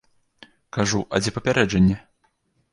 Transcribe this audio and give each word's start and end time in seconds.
Кажу, 0.77 0.99
а 1.13 1.21
дзе 1.25 1.35
папярэджанне? 1.37 2.01